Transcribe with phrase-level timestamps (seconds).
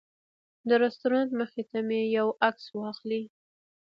[0.69, 3.23] د رسټورانټ مخې ته مې یو عکس واخلي.